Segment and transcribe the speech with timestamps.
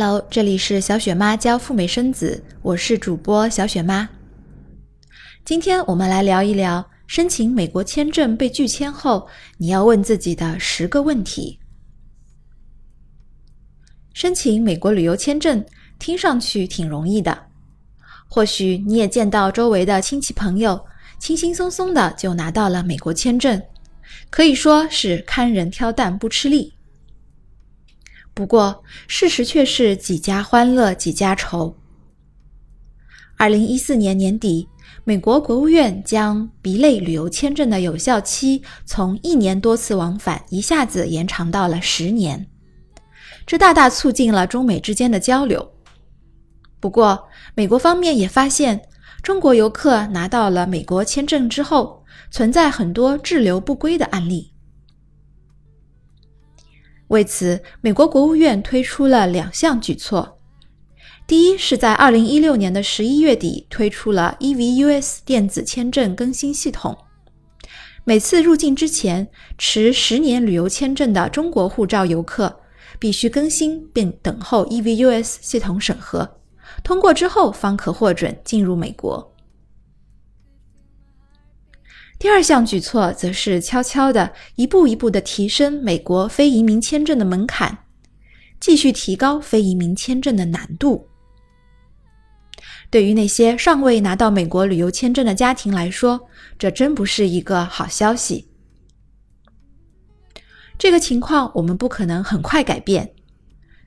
[0.00, 4.08] Hello，这里是小雪妈教赴美生子，我是主播小雪妈。
[5.44, 9.26] 今天我们来聊一聊申请美国签证被拒签后，
[9.56, 11.58] 你要问自己的十个问题。
[14.14, 15.66] 申请美国旅游签证
[15.98, 17.36] 听上去挺容易的，
[18.28, 20.80] 或许你也见到周围的亲戚朋友
[21.18, 23.60] 轻轻松松的就拿到了美国签证，
[24.30, 26.77] 可以说是看人挑担不吃力。
[28.38, 31.74] 不过，事实却是几家欢乐几家愁。
[33.36, 34.68] 二零一四年年底，
[35.02, 42.46] 美国国务院将 B 类旅游签证的有效期从一年多次往返一下子延长到了十年，
[43.44, 45.72] 这大大促进了中美之间的交流。
[46.78, 48.80] 不过，美国方面也发现，
[49.20, 54.52] 中国游客拿到了美国签证之后，存在很多滞留不归的案例。
[57.08, 60.38] 为此，美国国务院推出了两项举措。
[61.26, 66.96] 第一是在二零一六年的十一月底推出了 EVUS 电子签证更新系统，
[68.04, 72.60] 每次入境之前持十年旅游签证的中国护照游客
[72.98, 76.38] 必须更新并等候 EVUS 系统审核，
[76.82, 79.34] 通过之后方可获准进入美国。
[82.18, 87.78] 第二项举措则是悄悄的一步一步的提升美国非移民签证的门槛，
[88.58, 91.06] 继续提高非移民签证的难度。
[92.90, 98.48] 对于那些尚未拿到美国旅游签证的家庭来说，这真不是一个好消息。
[100.76, 103.12] 这个情况我们不可能很快改变，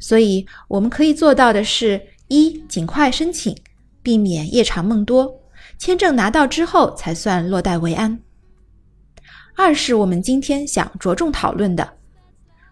[0.00, 3.56] 所以我们可以做到的是：一、尽快申请，
[4.02, 5.42] 避免夜长梦多。
[5.78, 8.20] 签证拿到之后才算落袋为安。
[9.54, 11.94] 二是我们今天想着重讨论的：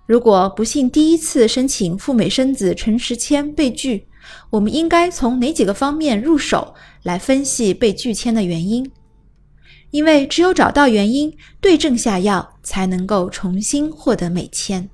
[0.07, 4.07] 如果不幸第一次申请赴美生子陈时签被拒，
[4.51, 8.91] 我们应该从哪几个方面入手来分析被拒签的原因？
[9.91, 14.91] 因为只有找到原因，对症下药，才能够重新获得美签。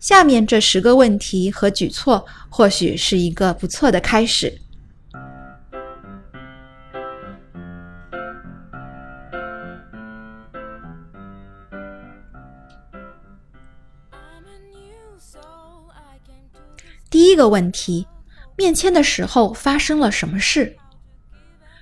[0.00, 4.61] 下面这十个问题和举措，或许是一个不错的开始。
[17.12, 18.06] 第一个问题，
[18.56, 20.74] 面签的时候发生了什么事？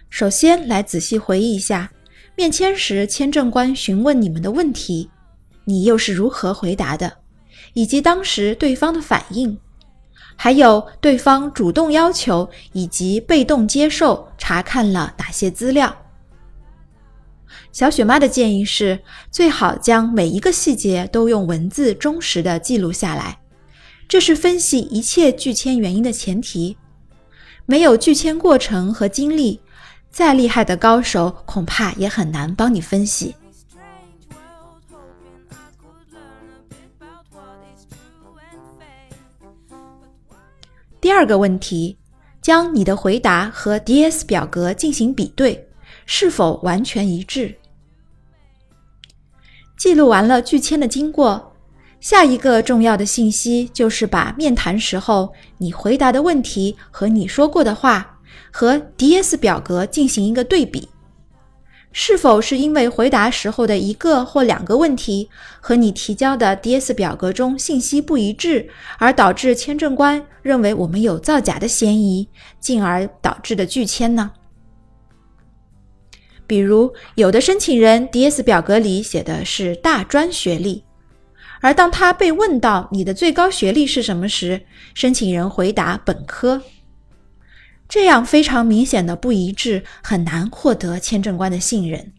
[0.08, 1.92] 首先来仔细回忆一下，
[2.34, 5.08] 面签时签证官询问你们的问题，
[5.66, 7.18] 你又是如何回答的，
[7.74, 9.56] 以及当时对方的反应，
[10.34, 15.96] 还有对方主动要求以及被动接受查看了哪些资料。
[17.70, 18.98] 小雪妈的建议是，
[19.30, 23.38] 最好将每一个细节都用文字忠实的记录下来。
[24.10, 26.76] 这是分析一切拒签原因的前提。
[27.64, 29.60] 没有拒签过程和经历，
[30.10, 33.32] 再厉害的高手恐怕也很难帮你分析。
[41.00, 41.96] 第二个问题，
[42.42, 45.68] 将你的回答和 DS 表格进行比对，
[46.04, 47.56] 是否完全一致？
[49.78, 51.49] 记录完了拒签的经过。
[52.00, 58.18] 下一个重要的信息就是把面谈时候你回答的问题和你说过的话
[58.50, 60.88] 和 DS 表格进行一个对比，
[61.92, 65.28] 是否是因为回答时候的一个或两个问题
[65.60, 72.28] 和你提交的 DS 表格中信息不一致，而导致签证官认为我们有造假的嫌疑，
[72.58, 74.32] 进而导致的拒签呢？
[76.46, 80.82] 比如，有的申请人 DS 表格里写的是大专学历。
[81.62, 86.62] 而当他被问到你的最高学历是什么时，申请人回答本科，
[87.86, 92.12] 这样非常明显的不一致，很难获得签证官的信任。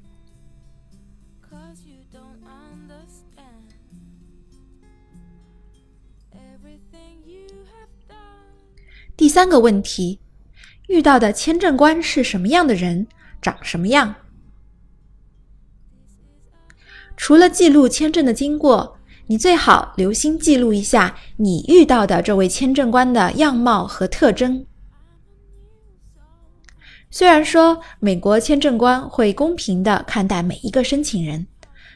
[9.18, 10.20] 第三个问题，
[10.88, 13.08] 遇到的签证官是什么样的人，
[13.42, 14.14] 长什么样？
[17.18, 19.00] 除了记录签证的经过。
[19.32, 24.66] 你最好留心记录一下你遇到的这位签证官的样貌和特征。
[27.10, 31.48] 虽然说美国签证官会公平的看待每一个申请人，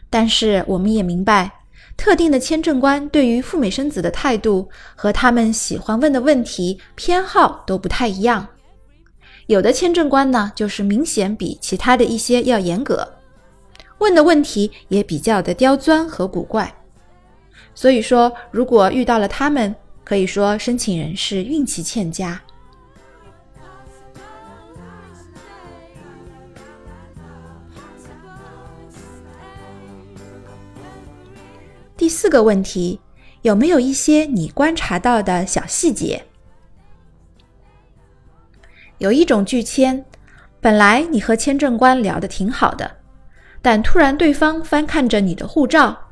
[0.10, 1.52] 但是我们也明白，
[1.98, 8.48] 特定的签证官对于赴美生子的态度和他们喜欢问的问题偏好都不太一样。
[9.48, 13.06] 有的签证官呢，就是明显比其他的一些要严格，
[13.98, 16.74] 问的问题也比较的刁钻和古怪。
[17.76, 22.42] 所以说，如果遇到了他们，可以说申请人是运气欠佳。
[31.98, 33.00] 第四个问题，
[33.42, 36.24] 有没有一些你观察到的小细节？
[39.00, 40.06] 有一种拒签，
[40.62, 42.98] 本来你和签证官聊得挺好的，
[43.62, 46.05] 但突然对方翻看着你的护照，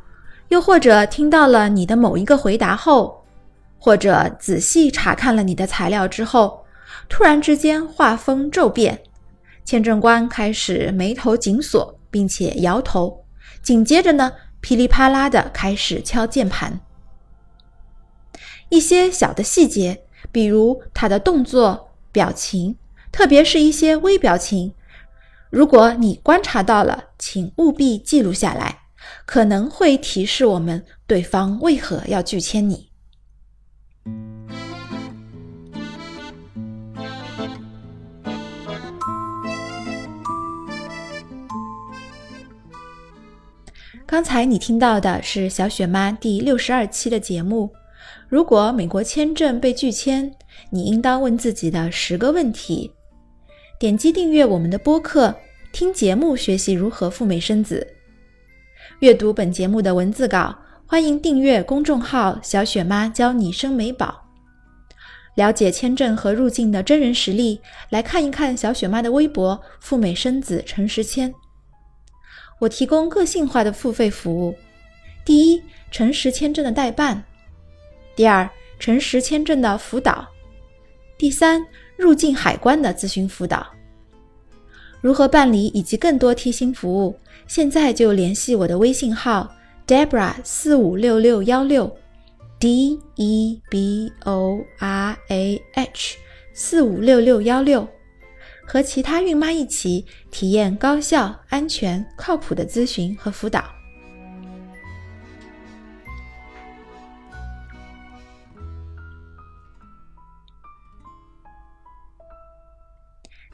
[0.53, 3.25] 又或者听到了你的某一个回答后，
[3.79, 6.63] 或者仔细查看了你的材料之后，
[7.09, 9.01] 突然之间画风骤变，
[9.65, 13.25] 签证官开始眉头紧锁，并且摇头，
[13.63, 14.31] 紧接着呢？
[14.61, 16.79] 噼里啪啦的开始敲键盘，
[18.69, 22.77] 一些小的细节，比如他的动作、表情，
[23.11, 24.75] 特别是一些微表情，
[25.49, 28.82] 如果你观察到了，请务必记录下来，
[29.25, 32.89] 可能会提示我们对方为何要拒签你。
[44.05, 47.71] 刚才你听到的是小雪妈第六十二期的节目。
[48.29, 50.31] 如果美国签证被拒签，
[50.69, 52.91] 你应当问自己的十个问题。
[53.79, 55.35] 点击订阅我们的播客，
[55.71, 57.87] 听节目学习如何赴美生子。
[59.03, 64.23] 阅读本节目的文字稿，欢迎订阅公众号“小雪妈教你生美宝”。
[65.35, 67.59] 了解签证和入境的真人实例，
[67.89, 71.33] 来看一看小雪妈的微博“赴美生子陈时谦”。
[72.61, 74.55] 我提供个性化的付费服务：
[75.25, 75.61] 第一，
[75.91, 77.21] 诚实签证的代办；
[78.15, 80.25] 第二，诚实签证的辅导；
[81.17, 81.61] 第三，
[81.97, 83.67] 入境海关的咨询辅导。
[85.03, 89.53] 如何办理以及更多贴心服务，现在就联系我的微信号
[89.85, 91.93] ：Debra 四五六六幺六
[92.57, 96.15] ，D E B O R A H
[96.53, 97.85] 四五六六幺六。
[98.65, 103.61] 和其他孕妈一起体验高效、安全、靠谱的咨询和辅导。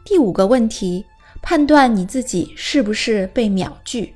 [0.05, 1.03] 第五个问题：
[1.49, 4.13] 判断你自己是不是被秒拒。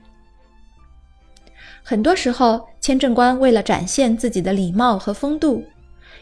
[1.81, 5.65] 很多时候，签证官为了展现自己的礼貌和风度，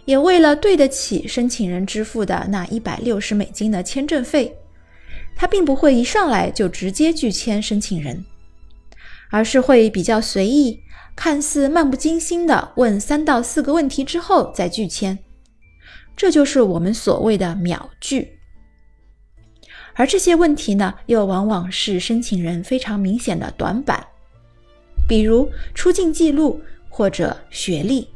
[0.06, 4.56] 也为了对得起申请人支付的那一百六十美金的签证费。
[5.36, 8.24] 他并不会一上来就直接拒签申请人，
[9.32, 10.80] 而是会比较随意，
[11.14, 15.20] 看似漫不经心的问三到四个问题之后再拒签，
[16.16, 18.38] 这就是我们所谓的秒拒。
[19.94, 24.06] 而这些问题呢，又往往是申请人非常明显的短板，
[25.08, 28.08] 比如出境记录或者学历。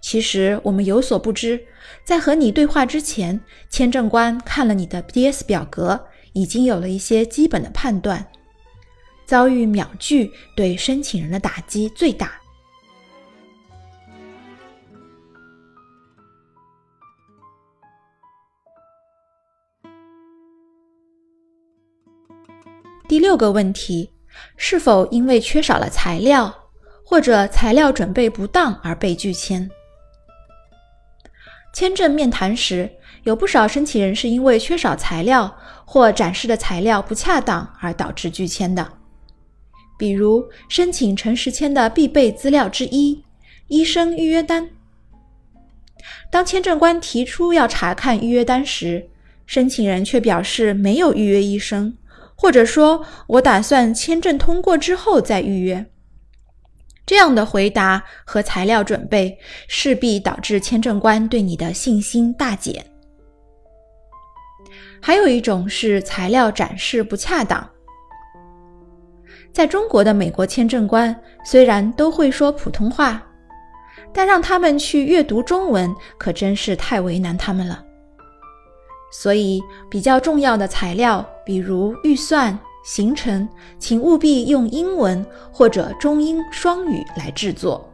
[0.00, 1.64] 其实我们有所不知，
[2.04, 8.26] 在和你对话之前，签证官看了你的 DS 表格，已经有了一些基本的判断。
[9.24, 12.41] 遭遇秒拒对申请人的打击最大。
[23.12, 24.10] 第六个问题，
[24.56, 26.70] 是否因为缺少了材料，
[27.04, 29.68] 或者材料准备不当而被拒签？
[31.74, 32.90] 签证面谈时，
[33.24, 35.54] 有不少申请人是因为缺少材料
[35.84, 38.94] 或展示的材料不恰当而导致拒签的。
[39.98, 43.22] 比如，申请诚实签的必备资料之一——
[43.68, 44.70] 医生预约单。
[46.30, 49.10] 当签证官提出要查看预约单时，
[49.44, 51.94] 申请人却表示没有预约医生，
[52.42, 55.86] 或者说我打算签证通过之后再预约。
[57.06, 62.84] 这样的回答和材料准备势必导致签证官对你的信心大减。
[65.00, 67.70] 还有一种是材料展示不恰当。
[69.52, 73.24] 在中国的美国签证官虽然都会说普通话，
[74.12, 77.84] 但让他们去阅读中文可真是太为难他们了。
[79.12, 82.58] 所以，比较重要的材料，比如预算。
[82.84, 87.88] 行程，请务必用英文或者中英双语来制作。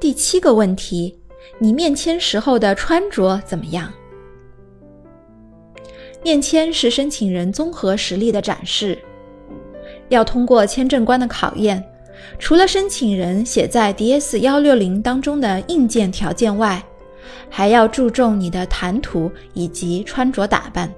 [0.00, 1.16] 第七个问题，
[1.60, 3.92] 你面签时候的穿着怎么样？
[6.26, 8.98] 面签是申请人综合实力的展示，
[10.08, 11.80] 要通过签证官的考验。
[12.36, 16.84] 除了申请人写在 DS 幺六零当中的硬件条件外，
[17.48, 20.92] 还要注重你的谈吐以及穿着打扮。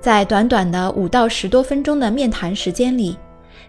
[0.00, 3.16] 在短短的五到十多分钟的面谈时间里，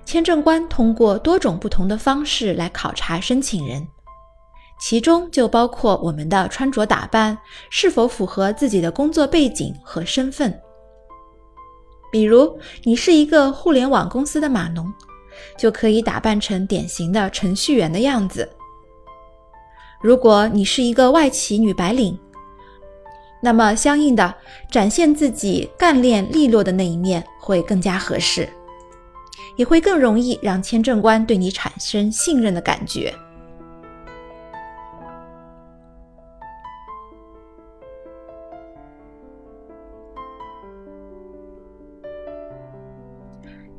[0.05, 3.87] 签证官通过多种不同的方式来考察申请人，
[4.83, 7.37] 其中就包括我们的穿着打扮
[7.69, 10.53] 是否符合自己的工作背景和身份。
[12.11, 14.93] 比如，你是一个互联网公司的码农，
[15.57, 18.43] 就可以打扮成典型的程序员的样子；
[20.01, 22.19] 如果你是一个外企女白领，
[23.41, 24.35] 那么，相应的
[24.69, 28.49] 展现自己干练利落的那一面会更加合适，
[29.55, 33.15] 也会更容易让签证官对你产生信任的感觉。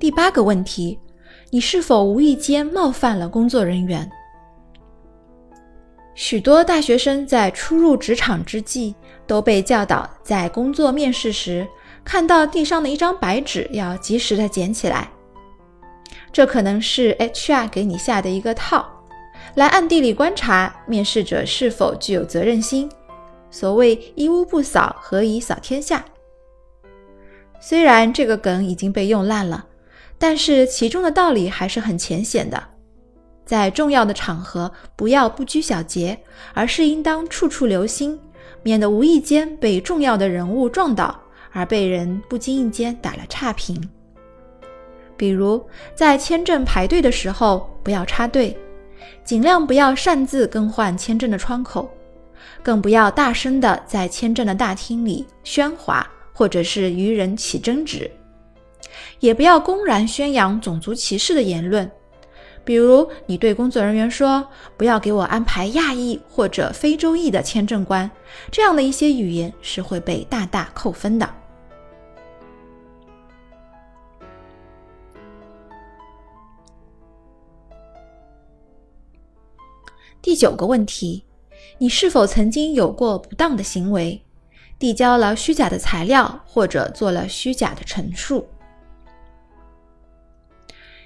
[0.05, 0.99] 第八个问题，
[1.49, 4.07] 你是否无意间冒犯了工作人员？
[6.15, 8.95] 许多大学生在初入职场之际，
[9.27, 11.67] 都被教导在工作面试时，
[12.05, 15.09] 看到地上的一张白纸要及时的捡起来。
[16.31, 18.87] 这可能是 HR 给你下的一个套，
[19.55, 22.91] 来暗地里观察面试者是否具有责任心。
[23.51, 26.05] 所谓“一屋不扫，何以扫天下”。
[27.59, 29.65] 虽然这个梗已经被用烂了，
[30.19, 32.63] 但是其中的道理还是很浅显的。
[33.45, 36.19] 在重要的场合，不要不拘小节，
[36.55, 38.19] 而是应当处处留心，
[38.63, 41.21] 免得无意间被重要的人物撞倒，
[41.53, 43.79] 而被人不经意间打了差评。
[45.17, 45.63] 比如，
[45.95, 48.57] 在签证排队的时候，不要插队，
[49.25, 51.89] 尽量不要擅自更换签证的窗口，
[52.63, 58.11] 更不要大声的在签证的大厅里喧哗，或者是与人起争执，
[59.21, 61.91] 也不要公然宣扬种族歧视的言论。
[62.65, 64.49] 比如，你对工作人员说
[64.79, 68.11] ：“不要给我安排亚裔或者非洲裔的签证官。”
[68.51, 71.29] 这样的一些语言是会被大大扣分的。
[80.23, 81.23] 第九个问题，
[81.77, 84.25] 你是否曾经有过不当的行为，
[84.79, 88.49] 递交了虚假的材料或者做了虚假的陈述？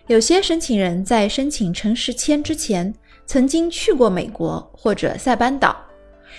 [0.09, 2.95] 有些申请人在申请诚实签之前，
[3.27, 5.77] 曾经去过美国或者塞班岛，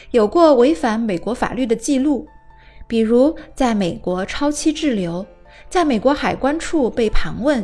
[0.10, 2.28] 有过违反美国法律的记录，
[2.88, 5.24] 比如在美国超期滞留，
[5.70, 7.64] 在美国海关处被盘问，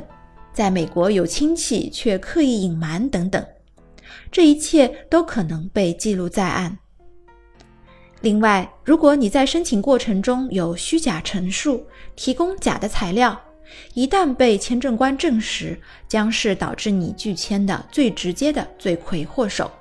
[0.53, 3.43] 在美国有亲戚却刻意隐瞒等等，
[4.31, 6.77] 这一切都可能被记录在案。
[8.21, 11.83] 另外，如果你在申请过程中有虚假陈述，
[12.15, 13.39] 提供假的材料，
[13.93, 19.71] 一旦被签证官证实，将是导致你拒签的最直接的罪魁祸首。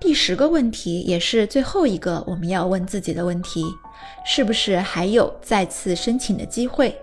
[0.00, 3.64] 第十个问题，也是最后一个我们要问自己的问题：
[4.24, 6.96] 是不是还有再次申请的机会？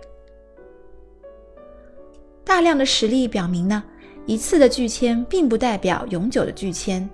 [2.43, 3.83] 大量的实例表明呢？
[4.25, 7.07] 一次的拒签并不代表永久的拒签。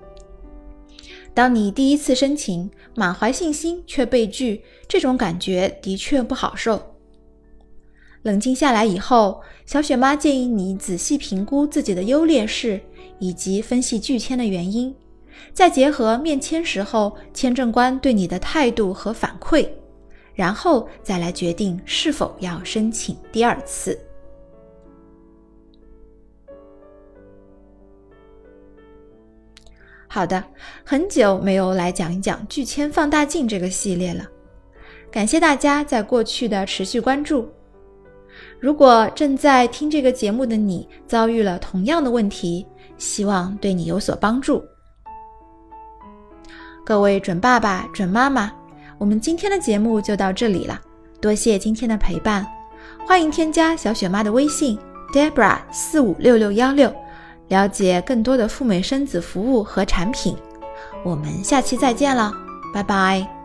[1.34, 6.82] 当你第一次申请，满怀信心却被拒，这种感觉的确不好受。
[8.24, 12.80] 冷静下来以后，小雪妈建议你仔细评估自己的优劣势，
[13.20, 14.94] 以及分析拒签的原因，
[15.54, 19.68] 再结合面签时候签证官对你的态度和反馈，
[20.36, 23.98] 然后再来决定是否要申请第二次。
[30.14, 30.44] 好的，
[30.84, 34.28] 很久没有来讲一讲拒签放大镜这个系列了，
[35.10, 37.50] 感谢大家在过去的持续关注。
[38.60, 44.62] 如果正在听这个节目的你遭遇了同样的问题，希望对你有所帮助。
[46.86, 48.52] 各位准爸爸、准妈妈，
[48.98, 50.78] 我们今天的节目就到这里了，
[51.22, 52.46] 多谢今天的陪伴，
[53.08, 54.78] 欢迎添加小雪妈的微信
[55.14, 56.94] Debra 四五六六幺六。
[57.52, 60.38] 了解更多的赴美生子服务和产品，
[61.04, 62.34] 我们下期再见了，
[62.74, 63.41] 拜拜。